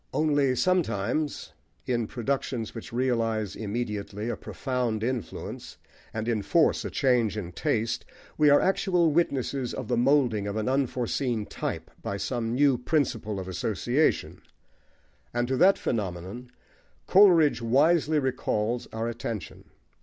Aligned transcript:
Only 0.15 0.55
sometimes, 0.55 1.53
in 1.85 2.07
productions 2.07 2.73
which 2.73 2.91
realise 2.91 3.55
immediately 3.55 4.29
a 4.29 4.35
profound 4.35 5.03
influence 5.03 5.77
and 6.11 6.27
enforce 6.27 6.83
a 6.83 6.89
change 6.89 7.37
in 7.37 7.51
taste, 7.51 8.03
we 8.35 8.49
are 8.49 8.59
actual 8.59 9.11
witnesses 9.11 9.75
of 9.75 9.89
the 9.89 9.97
moulding 9.97 10.47
of 10.47 10.55
an 10.55 10.67
unforeseen 10.67 11.45
type 11.45 11.91
by 12.01 12.17
some 12.17 12.55
new 12.55 12.79
principle 12.79 13.39
of 13.39 13.47
association; 13.47 14.41
and 15.35 15.47
to 15.47 15.55
that 15.57 15.77
phenomenon 15.77 16.49
Coleridge 17.05 17.61
wisely 17.61 18.17
recalls 18.17 18.87
our 18.91 19.07
attention. 19.07 19.65